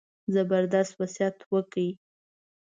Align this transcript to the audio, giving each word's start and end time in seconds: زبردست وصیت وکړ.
زبردست 0.33 0.93
وصیت 0.99 1.37
وکړ. 1.51 1.87